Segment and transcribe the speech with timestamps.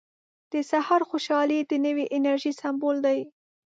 [0.51, 3.19] •د سهار خوشحالي د نوې انرژۍ سمبول دی.